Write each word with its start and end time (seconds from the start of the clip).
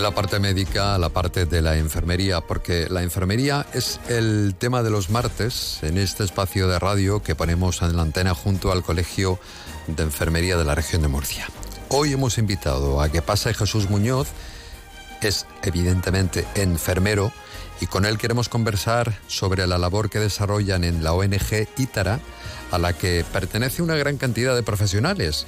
la 0.00 0.10
parte 0.10 0.38
médica 0.38 0.98
la 0.98 1.08
parte 1.08 1.46
de 1.46 1.62
la 1.62 1.76
enfermería, 1.76 2.42
porque 2.42 2.86
la 2.90 3.02
enfermería 3.02 3.66
es 3.72 3.98
el 4.08 4.54
tema 4.58 4.82
de 4.82 4.90
los 4.90 5.08
martes 5.08 5.78
en 5.82 5.96
este 5.96 6.22
espacio 6.22 6.68
de 6.68 6.78
radio 6.78 7.22
que 7.22 7.34
ponemos 7.34 7.80
en 7.80 7.96
la 7.96 8.02
antena 8.02 8.34
junto 8.34 8.72
al 8.72 8.82
Colegio 8.82 9.38
de 9.86 10.02
Enfermería 10.02 10.56
de 10.58 10.64
la 10.64 10.74
región 10.74 11.02
de 11.02 11.08
Murcia. 11.08 11.48
Hoy 11.88 12.12
hemos 12.12 12.36
invitado 12.36 13.00
a 13.00 13.08
que 13.10 13.22
pase 13.22 13.54
Jesús 13.54 13.88
Muñoz, 13.88 14.28
es 15.22 15.46
evidentemente 15.62 16.46
enfermero, 16.56 17.32
y 17.80 17.86
con 17.86 18.04
él 18.04 18.18
queremos 18.18 18.48
conversar 18.48 19.18
sobre 19.28 19.66
la 19.66 19.78
labor 19.78 20.10
que 20.10 20.18
desarrollan 20.18 20.84
en 20.84 21.02
la 21.04 21.14
ONG 21.14 21.68
Ítara, 21.78 22.20
a 22.70 22.78
la 22.78 22.92
que 22.92 23.24
pertenece 23.32 23.82
una 23.82 23.96
gran 23.96 24.18
cantidad 24.18 24.54
de 24.54 24.62
profesionales, 24.62 25.46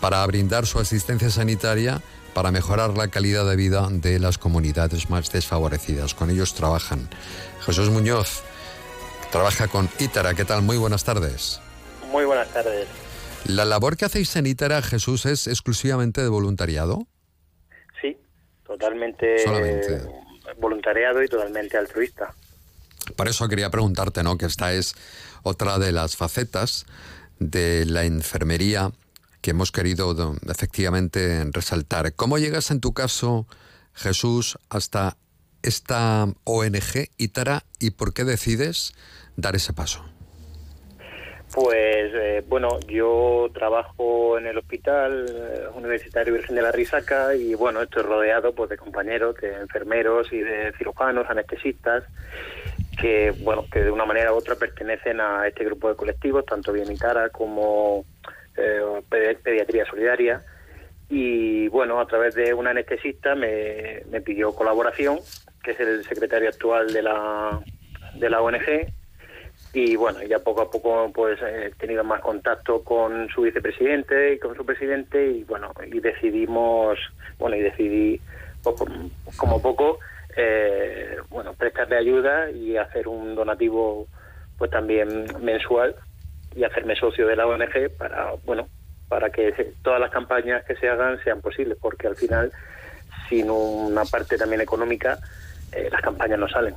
para 0.00 0.24
brindar 0.26 0.66
su 0.66 0.78
asistencia 0.78 1.30
sanitaria 1.30 2.00
para 2.38 2.52
mejorar 2.52 2.96
la 2.96 3.08
calidad 3.08 3.44
de 3.50 3.56
vida 3.56 3.88
de 3.90 4.20
las 4.20 4.38
comunidades 4.38 5.10
más 5.10 5.32
desfavorecidas. 5.32 6.14
Con 6.14 6.30
ellos 6.30 6.54
trabajan. 6.54 7.08
Jesús 7.66 7.90
Muñoz 7.90 8.44
trabaja 9.32 9.66
con 9.66 9.90
Ítara. 9.98 10.34
¿Qué 10.34 10.44
tal? 10.44 10.62
Muy 10.62 10.76
buenas 10.76 11.02
tardes. 11.02 11.60
Muy 12.12 12.24
buenas 12.26 12.46
tardes. 12.52 12.86
¿La 13.44 13.64
labor 13.64 13.96
que 13.96 14.04
hacéis 14.04 14.36
en 14.36 14.46
Ítara, 14.46 14.82
Jesús, 14.82 15.26
es 15.26 15.48
exclusivamente 15.48 16.22
de 16.22 16.28
voluntariado? 16.28 17.08
Sí, 18.00 18.16
totalmente 18.64 19.40
Solamente. 19.40 20.02
voluntariado 20.60 21.20
y 21.24 21.26
totalmente 21.26 21.76
altruista. 21.76 22.36
Por 23.16 23.26
eso 23.26 23.48
quería 23.48 23.70
preguntarte, 23.70 24.22
¿no? 24.22 24.38
Que 24.38 24.46
esta 24.46 24.72
es 24.72 24.94
otra 25.42 25.80
de 25.80 25.90
las 25.90 26.14
facetas 26.14 26.86
de 27.40 27.84
la 27.84 28.04
enfermería 28.04 28.92
que 29.48 29.52
hemos 29.52 29.72
querido 29.72 30.12
do- 30.12 30.36
efectivamente 30.46 31.42
resaltar. 31.54 32.12
¿Cómo 32.12 32.36
llegas 32.36 32.70
en 32.70 32.82
tu 32.82 32.92
caso, 32.92 33.46
Jesús, 33.94 34.58
hasta 34.68 35.16
esta 35.62 36.26
ONG 36.44 37.08
Ítara 37.16 37.62
y 37.80 37.92
por 37.92 38.12
qué 38.12 38.24
decides 38.24 38.92
dar 39.36 39.56
ese 39.56 39.72
paso? 39.72 40.04
Pues 41.54 42.12
eh, 42.14 42.44
bueno, 42.46 42.78
yo 42.88 43.48
trabajo 43.54 44.36
en 44.36 44.48
el 44.48 44.58
Hospital 44.58 45.24
eh, 45.30 45.68
Universitario 45.74 46.34
Virgen 46.34 46.54
de 46.54 46.60
la 46.60 46.70
Risaca 46.70 47.34
y 47.34 47.54
bueno, 47.54 47.80
estoy 47.80 48.02
rodeado 48.02 48.54
pues 48.54 48.68
de 48.68 48.76
compañeros, 48.76 49.34
de 49.40 49.54
enfermeros 49.62 50.30
y 50.30 50.40
de 50.40 50.74
cirujanos, 50.76 51.24
anestesistas 51.30 52.04
que 53.00 53.30
bueno, 53.40 53.64
que 53.72 53.78
de 53.80 53.90
una 53.90 54.04
manera 54.04 54.34
u 54.34 54.36
otra 54.36 54.56
pertenecen 54.56 55.22
a 55.22 55.46
este 55.48 55.64
grupo 55.64 55.88
de 55.88 55.96
colectivos, 55.96 56.44
tanto 56.44 56.70
Bienitara 56.70 57.30
como 57.30 58.04
eh, 58.04 58.28
Pedi- 58.28 58.37
Pediatría 59.08 59.86
Solidaria. 59.86 60.42
Y 61.08 61.68
bueno, 61.68 62.00
a 62.00 62.06
través 62.06 62.34
de 62.34 62.52
un 62.52 62.66
anestesista 62.66 63.34
me, 63.34 64.02
me 64.10 64.20
pidió 64.20 64.54
colaboración, 64.54 65.18
que 65.62 65.70
es 65.70 65.80
el 65.80 66.04
secretario 66.04 66.50
actual 66.50 66.92
de 66.92 67.02
la, 67.02 67.60
de 68.14 68.30
la 68.30 68.42
ONG, 68.42 68.92
y 69.72 69.96
bueno, 69.96 70.22
ya 70.22 70.38
poco 70.38 70.62
a 70.62 70.70
poco 70.70 71.10
pues 71.14 71.38
he 71.42 71.70
tenido 71.78 72.02
más 72.04 72.20
contacto 72.20 72.82
con 72.82 73.28
su 73.28 73.42
vicepresidente 73.42 74.34
y 74.34 74.38
con 74.38 74.56
su 74.56 74.64
presidente 74.64 75.30
y 75.30 75.44
bueno, 75.44 75.72
y 75.86 76.00
decidimos, 76.00 76.98
bueno, 77.38 77.56
y 77.56 77.60
decidí 77.60 78.20
poco, 78.62 78.86
como 79.36 79.60
poco, 79.60 79.98
eh, 80.36 81.16
bueno, 81.28 81.52
prestarle 81.54 81.96
ayuda 81.96 82.50
y 82.50 82.76
hacer 82.76 83.08
un 83.08 83.34
donativo 83.34 84.06
pues 84.56 84.70
también 84.70 85.26
mensual 85.40 85.94
y 86.54 86.64
hacerme 86.64 86.96
socio 86.96 87.26
de 87.26 87.36
la 87.36 87.46
ONG 87.46 87.90
para, 87.96 88.32
bueno, 88.44 88.68
para 89.08 89.30
que 89.30 89.74
todas 89.82 90.00
las 90.00 90.10
campañas 90.10 90.64
que 90.64 90.76
se 90.76 90.88
hagan 90.88 91.22
sean 91.24 91.40
posibles, 91.40 91.78
porque 91.80 92.06
al 92.06 92.16
final, 92.16 92.52
sin 93.28 93.50
una 93.50 94.04
parte 94.04 94.36
también 94.36 94.60
económica, 94.60 95.18
eh, 95.72 95.88
las 95.90 96.02
campañas 96.02 96.38
no 96.38 96.48
salen. 96.48 96.74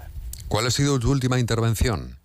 ¿Cuál 0.47 0.67
ha 0.67 0.71
sido 0.71 0.99
tu 0.99 1.11
última 1.11 1.39
intervención? 1.39 2.17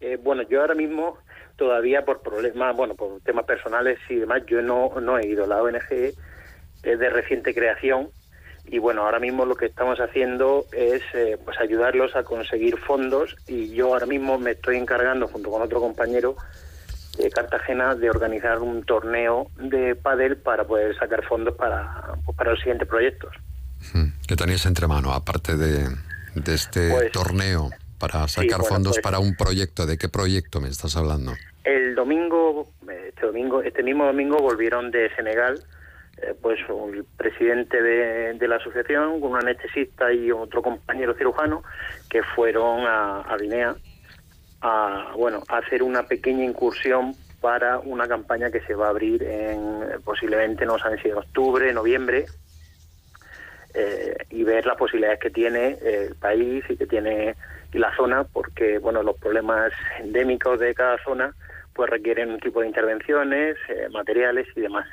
Eh, 0.00 0.18
bueno, 0.22 0.42
yo 0.42 0.60
ahora 0.60 0.74
mismo 0.74 1.18
todavía 1.56 2.04
por 2.04 2.20
problemas, 2.20 2.76
bueno, 2.76 2.94
por 2.94 3.20
temas 3.20 3.44
personales 3.44 3.98
y 4.08 4.16
demás, 4.16 4.42
yo 4.46 4.60
no, 4.60 4.92
no 5.00 5.18
he 5.18 5.26
ido. 5.26 5.46
La 5.46 5.62
ONG 5.62 6.14
es 6.82 6.98
de 6.98 7.10
reciente 7.10 7.54
creación 7.54 8.08
y 8.66 8.78
bueno, 8.78 9.02
ahora 9.04 9.18
mismo 9.20 9.44
lo 9.44 9.54
que 9.56 9.66
estamos 9.66 9.98
haciendo 10.00 10.64
es 10.72 11.02
eh, 11.14 11.38
pues 11.44 11.58
ayudarlos 11.60 12.16
a 12.16 12.22
conseguir 12.24 12.78
fondos 12.78 13.36
y 13.46 13.68
yo 13.74 13.88
ahora 13.92 14.06
mismo 14.06 14.38
me 14.38 14.52
estoy 14.52 14.76
encargando 14.76 15.28
junto 15.28 15.50
con 15.50 15.62
otro 15.62 15.80
compañero 15.80 16.36
de 17.18 17.30
Cartagena 17.30 17.94
de 17.94 18.10
organizar 18.10 18.58
un 18.60 18.82
torneo 18.84 19.48
de 19.56 19.94
pádel 19.94 20.36
para 20.38 20.64
poder 20.64 20.96
sacar 20.98 21.24
fondos 21.24 21.54
para, 21.54 22.14
pues, 22.24 22.36
para 22.36 22.50
los 22.50 22.58
siguientes 22.60 22.88
proyectos. 22.88 23.34
Hmm, 23.92 24.06
¿Qué 24.26 24.34
tenéis 24.34 24.66
entre 24.66 24.86
mano, 24.88 25.12
aparte 25.12 25.56
de, 25.56 25.88
de 26.34 26.54
este 26.54 26.90
Pues, 26.90 27.12
torneo, 27.12 27.70
para 27.98 28.26
sacar 28.26 28.60
bueno, 28.60 28.64
fondos 28.64 28.92
pues- 28.94 29.02
para 29.02 29.18
un 29.20 29.36
proyecto? 29.36 29.86
¿De 29.86 29.96
qué 29.98 30.08
proyecto 30.08 30.60
me 30.60 30.68
estás 30.68 30.96
hablando? 30.96 31.34
El 31.62 31.94
domingo, 31.94 32.68
este 33.08 33.26
domingo, 33.26 33.62
este 33.62 33.82
mismo 33.82 34.06
domingo 34.06 34.38
volvieron 34.38 34.90
de 34.90 35.08
Senegal, 35.14 35.62
eh, 36.22 36.34
pues 36.40 36.58
el 36.68 37.04
presidente 37.16 37.82
de, 37.82 38.48
la 38.48 38.56
asociación, 38.56 39.22
un 39.22 39.36
anestesista 39.36 40.12
y 40.12 40.30
otro 40.30 40.62
compañero 40.62 41.14
cirujano, 41.14 41.62
que 42.08 42.22
fueron 42.22 42.86
a, 42.86 43.22
a 43.22 43.36
Guinea 43.36 43.74
a, 44.60 45.12
bueno, 45.16 45.42
a 45.48 45.58
hacer 45.58 45.82
una 45.82 46.04
pequeña 46.04 46.44
incursión 46.44 47.14
para 47.40 47.78
una 47.80 48.08
campaña 48.08 48.50
que 48.50 48.60
se 48.60 48.74
va 48.74 48.86
a 48.86 48.90
abrir 48.90 49.22
en 49.22 49.82
eh, 49.82 49.96
posiblemente 50.02 50.64
no 50.64 50.78
saben 50.78 50.98
si 51.02 51.08
en 51.08 51.18
octubre, 51.18 51.72
noviembre, 51.72 52.24
eh, 53.74 54.16
y 54.30 54.44
ver 54.44 54.64
las 54.64 54.76
posibilidades 54.76 55.20
que 55.20 55.30
tiene 55.30 55.78
el 55.82 56.14
país 56.14 56.64
y 56.68 56.76
que 56.76 56.86
tiene 56.86 57.34
y 57.72 57.78
la 57.78 57.94
zona, 57.96 58.24
porque 58.24 58.78
bueno 58.78 59.02
los 59.02 59.18
problemas 59.18 59.72
endémicos 59.98 60.60
de 60.60 60.74
cada 60.74 60.96
zona 61.02 61.34
pues 61.74 61.90
requieren 61.90 62.30
un 62.30 62.38
tipo 62.38 62.60
de 62.60 62.68
intervenciones, 62.68 63.56
materiales 63.90 64.46
y 64.54 64.60
demás. 64.60 64.86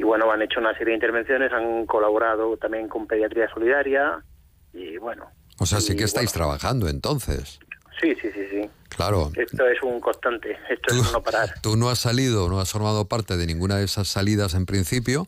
Y 0.00 0.02
bueno, 0.02 0.32
han 0.32 0.40
hecho 0.40 0.60
una 0.60 0.72
serie 0.72 0.92
de 0.92 0.94
intervenciones, 0.94 1.52
han 1.52 1.84
colaborado 1.84 2.56
también 2.56 2.88
con 2.88 3.06
Pediatría 3.06 3.50
Solidaria 3.52 4.24
y 4.72 4.96
bueno. 4.96 5.26
O 5.58 5.66
sea, 5.66 5.78
sí 5.78 5.94
que 5.94 6.04
estáis 6.04 6.32
bueno, 6.32 6.46
trabajando 6.46 6.88
entonces. 6.88 7.60
Sí, 8.00 8.14
sí, 8.14 8.30
sí, 8.32 8.46
sí. 8.50 8.70
Claro. 8.88 9.30
Esto 9.36 9.68
es 9.68 9.82
un 9.82 10.00
constante, 10.00 10.56
esto 10.70 10.94
es 10.94 11.12
no 11.12 11.22
parar. 11.22 11.50
Tú 11.60 11.76
no 11.76 11.90
has 11.90 11.98
salido, 11.98 12.48
no 12.48 12.60
has 12.60 12.72
formado 12.72 13.08
parte 13.08 13.36
de 13.36 13.46
ninguna 13.46 13.76
de 13.76 13.84
esas 13.84 14.08
salidas 14.08 14.54
en 14.54 14.64
principio, 14.64 15.26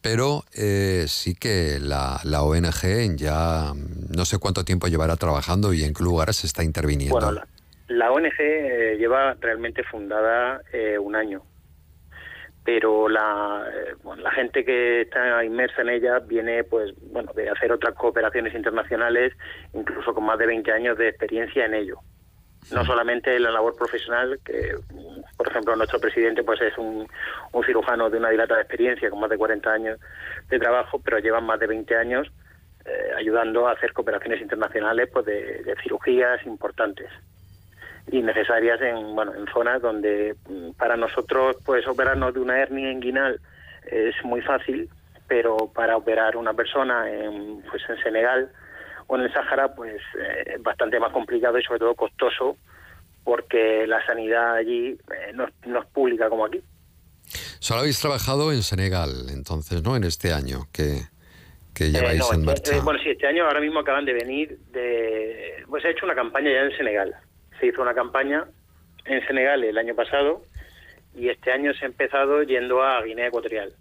pero 0.00 0.44
eh, 0.54 1.06
sí 1.08 1.34
que 1.34 1.80
la, 1.80 2.20
la 2.22 2.44
ONG 2.44 3.16
ya 3.16 3.72
no 4.16 4.24
sé 4.26 4.38
cuánto 4.38 4.64
tiempo 4.64 4.86
llevará 4.86 5.16
trabajando 5.16 5.72
y 5.72 5.82
en 5.82 5.92
qué 5.92 6.04
lugares 6.04 6.44
está 6.44 6.62
interviniendo. 6.62 7.16
Bueno, 7.16 7.32
la, 7.32 7.48
la 7.88 8.12
ONG 8.12 8.38
eh, 8.38 8.96
lleva 8.96 9.34
realmente 9.40 9.82
fundada 9.82 10.60
eh, 10.72 11.00
un 11.00 11.16
año, 11.16 11.42
pero 12.64 13.08
la, 13.08 13.66
eh, 13.70 13.94
bueno, 14.02 14.22
la 14.22 14.30
gente 14.30 14.64
que 14.64 15.02
está 15.02 15.44
inmersa 15.44 15.82
en 15.82 15.90
ella 15.90 16.18
viene, 16.20 16.64
pues, 16.64 16.92
bueno, 17.12 17.30
de 17.34 17.50
hacer 17.50 17.70
otras 17.70 17.94
cooperaciones 17.94 18.54
internacionales, 18.54 19.34
incluso 19.74 20.14
con 20.14 20.24
más 20.24 20.38
de 20.38 20.46
20 20.46 20.72
años 20.72 20.96
de 20.96 21.08
experiencia 21.08 21.66
en 21.66 21.74
ello. 21.74 21.98
No 22.72 22.82
solamente 22.86 23.38
la 23.38 23.50
labor 23.50 23.76
profesional, 23.76 24.40
que, 24.42 24.74
por 25.36 25.48
ejemplo, 25.48 25.76
nuestro 25.76 26.00
presidente 26.00 26.42
pues 26.42 26.62
es 26.62 26.76
un, 26.78 27.06
un 27.52 27.64
cirujano 27.64 28.08
de 28.08 28.16
una 28.16 28.30
dilatada 28.30 28.62
experiencia, 28.62 29.10
con 29.10 29.20
más 29.20 29.28
de 29.28 29.36
40 29.36 29.70
años 29.70 30.00
de 30.48 30.58
trabajo, 30.58 30.98
pero 31.04 31.18
llevan 31.18 31.44
más 31.44 31.60
de 31.60 31.66
20 31.66 31.94
años 31.94 32.26
eh, 32.86 33.10
ayudando 33.18 33.68
a 33.68 33.72
hacer 33.72 33.92
cooperaciones 33.92 34.40
internacionales 34.40 35.10
pues 35.12 35.26
de, 35.26 35.62
de 35.62 35.76
cirugías 35.82 36.44
importantes 36.46 37.10
y 38.10 38.22
necesarias 38.22 38.80
en 38.82 39.14
bueno 39.14 39.34
en 39.34 39.46
zonas 39.52 39.80
donde 39.80 40.34
mm, 40.48 40.72
para 40.72 40.96
nosotros 40.96 41.56
pues 41.64 41.86
operarnos 41.86 42.34
de 42.34 42.40
una 42.40 42.58
hernia 42.60 42.92
inguinal 42.92 43.40
es 43.90 44.14
muy 44.24 44.40
fácil 44.42 44.88
pero 45.26 45.56
para 45.74 45.96
operar 45.96 46.36
una 46.36 46.52
persona 46.52 47.10
en 47.10 47.62
pues 47.70 47.82
en 47.88 47.96
Senegal 48.02 48.50
o 49.06 49.16
en 49.16 49.22
el 49.22 49.32
Sáhara 49.32 49.74
pues 49.74 50.00
eh, 50.18 50.54
es 50.56 50.62
bastante 50.62 51.00
más 51.00 51.12
complicado 51.12 51.58
y 51.58 51.62
sobre 51.62 51.78
todo 51.80 51.94
costoso 51.94 52.56
porque 53.24 53.86
la 53.86 54.04
sanidad 54.04 54.54
allí 54.56 54.88
eh, 54.90 55.32
no, 55.34 55.44
es- 55.46 55.54
no 55.66 55.80
es 55.80 55.86
pública 55.86 56.28
como 56.28 56.44
aquí 56.46 56.60
Solo 57.58 57.80
habéis 57.80 57.98
trabajado 57.98 58.52
en 58.52 58.62
Senegal, 58.62 59.30
entonces, 59.32 59.82
¿no? 59.82 59.96
En 59.96 60.04
este 60.04 60.34
año 60.34 60.66
que, 60.70 61.00
que 61.74 61.84
Eh, 61.86 61.88
lleváis 61.88 62.18
no, 62.20 62.26
en 62.34 62.40
este- 62.40 62.46
marcha. 62.46 62.76
eh, 62.76 62.80
bueno, 62.84 63.00
sí, 63.02 63.08
este 63.08 63.26
año 63.26 63.46
ahora 63.46 63.60
mismo 63.60 63.80
acaban 63.80 64.04
de 64.04 64.12
venir 64.12 64.58
de... 64.72 65.64
Pues 65.66 65.82
ha 65.86 65.88
hecho 65.88 66.04
una 66.04 66.14
campaña 66.14 66.50
ya 66.52 66.60
en 66.60 66.76
Senegal. 66.76 67.14
Se 67.58 67.66
hizo 67.66 67.82
una 67.82 67.94
campaña 67.94 68.44
en 69.04 69.26
Senegal 69.26 69.64
el 69.64 69.78
año 69.78 69.94
pasado 69.94 70.42
y 71.14 71.28
este 71.28 71.52
año 71.52 71.72
se 71.74 71.84
ha 71.84 71.88
empezado 71.88 72.42
yendo 72.42 72.82
a 72.82 73.02
Guinea 73.02 73.28
Ecuatorial. 73.28 73.72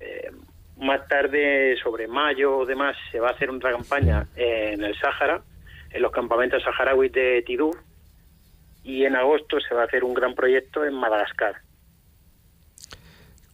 Eh, 0.00 0.30
más 0.78 1.06
tarde, 1.08 1.76
sobre 1.82 2.06
mayo 2.06 2.58
o 2.58 2.66
demás, 2.66 2.96
se 3.10 3.20
va 3.20 3.28
a 3.28 3.32
hacer 3.32 3.50
otra 3.50 3.72
campaña 3.72 4.26
en 4.36 4.82
el 4.84 4.98
Sáhara, 4.98 5.42
en 5.90 6.02
los 6.02 6.12
campamentos 6.12 6.62
saharauis 6.62 7.12
de 7.12 7.42
Tidú, 7.46 7.70
y 8.84 9.04
en 9.04 9.16
agosto 9.16 9.58
se 9.60 9.74
va 9.74 9.82
a 9.82 9.84
hacer 9.86 10.04
un 10.04 10.14
gran 10.14 10.34
proyecto 10.34 10.84
en 10.84 10.94
Madagascar. 10.94 11.56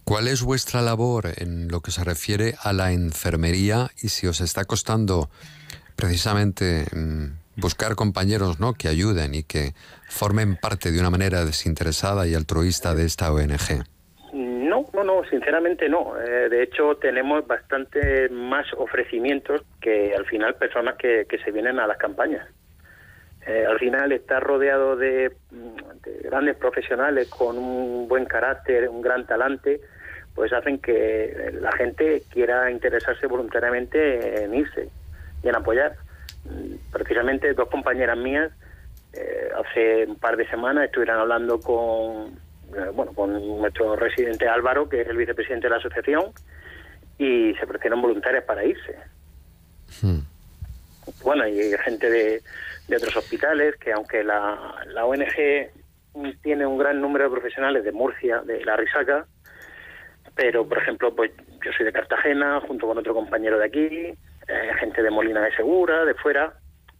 ¿Cuál 0.04 0.28
es 0.28 0.42
vuestra 0.42 0.82
labor 0.82 1.28
en 1.36 1.68
lo 1.68 1.80
que 1.80 1.92
se 1.92 2.04
refiere 2.04 2.54
a 2.60 2.72
la 2.72 2.92
enfermería 2.92 3.90
y 4.02 4.08
si 4.08 4.26
os 4.26 4.40
está 4.40 4.64
costando 4.64 5.30
precisamente 5.96 6.86
mm, 6.92 7.41
buscar 7.56 7.94
compañeros 7.94 8.60
¿no? 8.60 8.74
que 8.74 8.88
ayuden 8.88 9.34
y 9.34 9.42
que 9.42 9.72
formen 10.08 10.56
parte 10.56 10.90
de 10.90 11.00
una 11.00 11.10
manera 11.10 11.44
desinteresada 11.44 12.26
y 12.26 12.34
altruista 12.34 12.94
de 12.94 13.04
esta 13.04 13.32
ONG? 13.32 13.84
No, 14.32 14.86
no, 14.94 15.04
no, 15.04 15.22
sinceramente 15.28 15.88
no. 15.88 16.18
Eh, 16.18 16.48
de 16.48 16.62
hecho, 16.62 16.96
tenemos 16.96 17.46
bastante 17.46 18.30
más 18.30 18.66
ofrecimientos 18.78 19.62
que 19.80 20.14
al 20.14 20.24
final 20.24 20.54
personas 20.54 20.96
que, 20.96 21.26
se 21.44 21.50
vienen 21.50 21.78
a 21.78 21.86
las 21.86 21.98
campañas. 21.98 22.48
Eh, 23.46 23.66
al 23.68 23.78
final 23.78 24.12
estar 24.12 24.42
rodeado 24.42 24.96
de, 24.96 25.32
de, 25.50 26.18
grandes 26.22 26.56
profesionales 26.56 27.28
con 27.28 27.58
un 27.58 28.08
buen 28.08 28.24
carácter, 28.24 28.88
un 28.88 29.02
gran 29.02 29.26
talante, 29.26 29.80
pues 30.34 30.52
hacen 30.52 30.78
que 30.78 31.50
la 31.60 31.72
gente 31.72 32.22
quiera 32.30 32.70
interesarse 32.70 33.26
voluntariamente 33.26 34.44
en 34.44 34.54
irse 34.54 34.88
y 35.42 35.48
en 35.48 35.56
apoyar. 35.56 35.96
Precisamente 36.92 37.54
dos 37.54 37.68
compañeras 37.68 38.18
mías 38.18 38.52
eh, 39.12 39.48
hace 39.56 40.06
un 40.06 40.16
par 40.16 40.36
de 40.36 40.48
semanas 40.48 40.84
estuvieron 40.84 41.18
hablando 41.18 41.60
con 41.60 42.38
eh, 42.74 42.90
bueno 42.94 43.12
con 43.12 43.32
nuestro 43.58 43.96
residente 43.96 44.48
Álvaro, 44.48 44.88
que 44.88 45.02
es 45.02 45.08
el 45.08 45.16
vicepresidente 45.16 45.66
de 45.66 45.70
la 45.70 45.76
asociación, 45.76 46.32
y 47.18 47.54
se 47.54 47.64
ofrecieron 47.64 48.00
voluntarias 48.00 48.44
para 48.44 48.64
irse. 48.64 48.96
Hmm. 50.00 50.20
Bueno, 51.22 51.46
y 51.46 51.76
gente 51.78 52.08
de, 52.08 52.42
de 52.88 52.96
otros 52.96 53.16
hospitales, 53.16 53.76
que 53.76 53.92
aunque 53.92 54.22
la, 54.22 54.84
la 54.86 55.04
ONG 55.04 55.70
tiene 56.42 56.66
un 56.66 56.78
gran 56.78 57.00
número 57.00 57.24
de 57.24 57.30
profesionales 57.30 57.84
de 57.84 57.92
Murcia, 57.92 58.40
de 58.42 58.64
la 58.64 58.76
Risaca, 58.76 59.26
pero 60.34 60.66
por 60.66 60.78
ejemplo, 60.78 61.14
pues 61.14 61.32
yo 61.64 61.72
soy 61.76 61.86
de 61.86 61.92
Cartagena, 61.92 62.60
junto 62.66 62.86
con 62.86 62.98
otro 62.98 63.14
compañero 63.14 63.58
de 63.58 63.66
aquí, 63.66 63.86
eh, 63.86 64.70
gente 64.80 65.02
de 65.02 65.10
Molina 65.10 65.42
de 65.42 65.54
Segura, 65.54 66.04
de 66.04 66.14
fuera, 66.14 66.54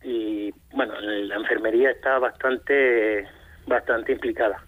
y 0.04 0.52
bueno, 0.72 0.94
la 1.00 1.37
enfermería 1.37 1.90
está 1.90 2.19
bastante, 2.19 3.26
bastante 3.66 4.12
implicada. 4.12 4.64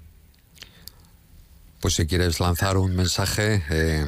Pues 1.80 1.94
si 1.94 2.06
quieres 2.06 2.40
lanzar 2.40 2.76
un 2.76 2.96
mensaje, 2.96 3.62
eh, 3.70 4.04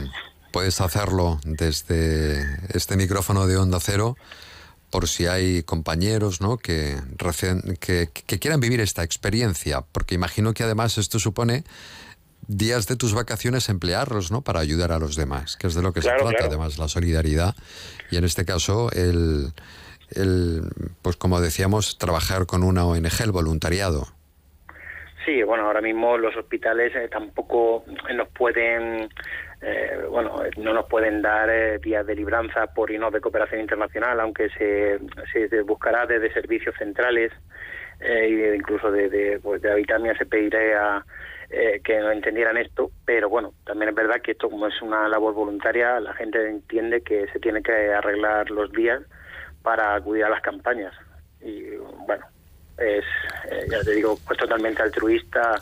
puedes 0.52 0.80
hacerlo 0.80 1.38
desde 1.44 2.42
este 2.74 2.96
micrófono 2.96 3.46
de 3.46 3.56
Onda 3.58 3.78
Cero 3.80 4.16
por 4.90 5.08
si 5.08 5.26
hay 5.26 5.62
compañeros 5.62 6.40
¿no? 6.40 6.56
que, 6.56 6.96
que, 7.80 8.08
que, 8.08 8.38
quieran 8.38 8.60
vivir 8.60 8.80
esta 8.80 9.02
experiencia, 9.02 9.82
porque 9.92 10.14
imagino 10.14 10.54
que 10.54 10.62
además 10.62 10.96
esto 10.96 11.18
supone 11.18 11.64
días 12.48 12.86
de 12.86 12.96
tus 12.96 13.12
vacaciones 13.12 13.68
emplearlos 13.68 14.30
¿no? 14.30 14.42
para 14.42 14.60
ayudar 14.60 14.92
a 14.92 14.98
los 14.98 15.16
demás, 15.16 15.56
que 15.56 15.66
es 15.66 15.74
de 15.74 15.82
lo 15.82 15.92
que 15.92 16.02
se 16.02 16.08
trata 16.08 16.46
además, 16.46 16.78
la 16.78 16.88
solidaridad. 16.88 17.54
Y 18.10 18.16
en 18.16 18.24
este 18.24 18.44
caso, 18.44 18.90
el, 18.92 19.52
el, 20.14 20.62
pues 21.02 21.16
como 21.16 21.40
decíamos, 21.40 21.98
trabajar 21.98 22.46
con 22.46 22.62
una 22.62 22.84
ONG, 22.84 23.22
el 23.22 23.32
voluntariado. 23.32 24.04
Sí, 25.26 25.42
bueno, 25.42 25.66
ahora 25.66 25.80
mismo 25.80 26.16
los 26.16 26.36
hospitales 26.36 26.94
eh, 26.94 27.08
tampoco 27.10 27.84
nos 28.14 28.28
pueden, 28.28 29.08
eh, 29.60 29.98
bueno, 30.08 30.40
no 30.56 30.72
nos 30.72 30.86
pueden 30.86 31.20
dar 31.20 31.50
eh, 31.50 31.78
días 31.80 32.06
de 32.06 32.14
libranza 32.14 32.68
por 32.68 32.92
no 32.92 33.10
de 33.10 33.20
cooperación 33.20 33.60
internacional, 33.60 34.20
aunque 34.20 34.48
se, 34.50 35.00
se 35.32 35.62
buscará 35.62 36.06
desde 36.06 36.32
servicios 36.32 36.76
centrales 36.78 37.32
e 37.98 38.54
incluso 38.54 38.92
de, 38.92 39.08
de, 39.08 39.40
pues 39.40 39.60
de 39.62 39.84
se 40.16 40.26
pedirá 40.26 41.04
que 41.82 41.98
no 42.00 42.10
entendieran 42.10 42.56
esto, 42.56 42.90
pero 43.04 43.28
bueno, 43.28 43.54
también 43.64 43.88
es 43.88 43.94
verdad 43.94 44.20
que 44.20 44.32
esto 44.32 44.50
como 44.50 44.66
es 44.66 44.82
una 44.82 45.08
labor 45.08 45.32
voluntaria, 45.32 45.98
la 46.00 46.12
gente 46.14 46.44
entiende 46.46 47.02
que 47.02 47.26
se 47.28 47.38
tiene 47.38 47.62
que 47.62 47.72
arreglar 47.72 48.50
los 48.50 48.70
días 48.72 49.00
para 49.66 49.96
acudir 49.96 50.22
a 50.22 50.28
las 50.28 50.40
campañas. 50.42 50.94
Y 51.40 51.74
bueno, 52.06 52.24
es, 52.78 53.04
eh, 53.50 53.66
ya 53.68 53.80
te 53.82 53.96
digo, 53.96 54.16
pues 54.24 54.38
totalmente 54.38 54.80
altruista 54.80 55.60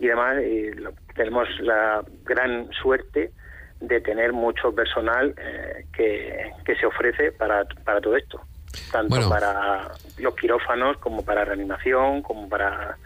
y 0.00 0.08
demás. 0.08 0.42
Y 0.42 0.72
tenemos 1.14 1.48
la 1.60 2.02
gran 2.24 2.68
suerte 2.72 3.30
de 3.78 4.00
tener 4.00 4.32
mucho 4.32 4.74
personal 4.74 5.36
eh, 5.38 5.84
que, 5.92 6.50
que, 6.64 6.74
se 6.74 6.86
ofrece 6.86 7.30
para, 7.30 7.64
para 7.84 8.00
todo 8.00 8.16
esto, 8.16 8.40
tanto 8.90 9.28
para 9.28 9.86
los 10.18 10.34
quirófanos 10.34 10.98
como 10.98 11.24
para 11.24 11.44
reanimación, 11.44 12.22
como 12.22 12.48
para, 12.48 12.98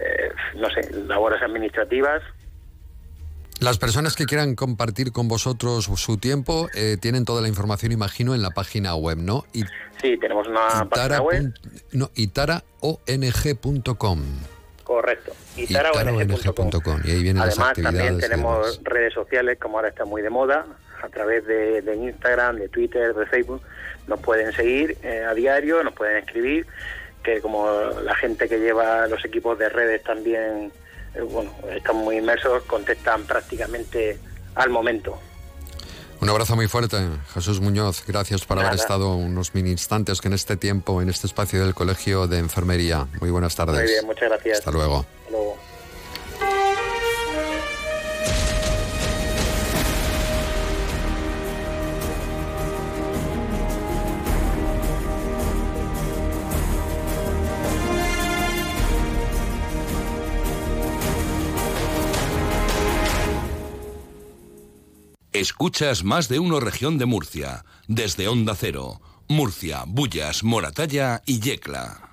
eh, 0.00 0.32
no 0.54 0.70
sé, 0.70 0.90
labores 1.06 1.42
administrativas. 1.42 2.22
Las 3.60 3.78
personas 3.78 4.16
que 4.16 4.26
quieran 4.26 4.54
compartir 4.54 5.12
con 5.12 5.28
vosotros 5.28 5.84
su 5.84 6.18
tiempo 6.18 6.68
eh, 6.74 6.98
tienen 7.00 7.24
toda 7.24 7.40
la 7.40 7.48
información, 7.48 7.90
imagino, 7.90 8.34
en 8.34 8.42
la 8.42 8.50
página 8.50 8.94
web, 8.94 9.16
¿no? 9.18 9.46
Y, 9.54 9.62
sí, 10.00 10.18
tenemos 10.18 10.46
una 10.46 10.86
página 10.90 11.22
web. 11.22 11.54
No, 11.92 12.10
itaraong.com. 12.14 14.22
Correcto, 14.84 15.32
itaraong.com. 15.56 17.00
Y 17.04 17.10
ahí 17.10 17.22
vienen 17.22 17.42
Además, 17.42 17.78
las 17.78 17.82
también 17.82 18.18
tenemos 18.18 18.78
redes 18.84 19.14
sociales, 19.14 19.58
como 19.58 19.78
ahora 19.78 19.88
está 19.88 20.04
muy 20.04 20.20
de 20.20 20.30
moda, 20.30 20.66
a 21.02 21.08
través 21.08 21.46
de, 21.46 21.80
de 21.80 21.96
Instagram, 21.96 22.56
de 22.56 22.68
Twitter, 22.68 23.14
de 23.14 23.26
Facebook. 23.26 23.62
Nos 24.06 24.20
pueden 24.20 24.52
seguir 24.52 24.98
eh, 25.02 25.24
a 25.24 25.32
diario, 25.32 25.82
nos 25.82 25.94
pueden 25.94 26.18
escribir, 26.18 26.66
que 27.24 27.40
como 27.40 27.66
la 28.04 28.14
gente 28.14 28.48
que 28.48 28.58
lleva 28.58 29.08
los 29.08 29.24
equipos 29.24 29.58
de 29.58 29.70
redes 29.70 30.04
también 30.04 30.70
bueno, 31.22 31.52
están 31.74 31.96
muy 31.96 32.18
inmersos, 32.18 32.62
contestan 32.64 33.24
prácticamente 33.24 34.18
al 34.54 34.70
momento. 34.70 35.18
Un 36.20 36.30
abrazo 36.30 36.56
muy 36.56 36.66
fuerte, 36.66 36.96
Jesús 37.34 37.60
Muñoz. 37.60 38.02
Gracias 38.06 38.44
por 38.44 38.58
haber 38.58 38.74
estado 38.74 39.14
unos 39.16 39.54
mini 39.54 39.70
instantes 39.70 40.20
que 40.20 40.28
en 40.28 40.34
este 40.34 40.56
tiempo, 40.56 41.02
en 41.02 41.10
este 41.10 41.26
espacio 41.26 41.62
del 41.62 41.74
Colegio 41.74 42.26
de 42.26 42.38
Enfermería. 42.38 43.06
Muy 43.20 43.30
buenas 43.30 43.54
tardes. 43.54 43.82
Muy 43.82 43.90
bien, 43.90 44.06
muchas 44.06 44.30
gracias. 44.30 44.58
Hasta 44.58 44.70
luego. 44.70 45.04
Escuchas 65.40 66.02
más 66.02 66.30
de 66.30 66.38
uno 66.38 66.60
región 66.60 66.96
de 66.96 67.04
Murcia, 67.04 67.66
desde 67.88 68.26
Onda 68.26 68.54
Cero, 68.54 69.02
Murcia, 69.28 69.84
Bullas, 69.86 70.42
Moratalla 70.42 71.22
y 71.26 71.40
Yecla. 71.40 72.05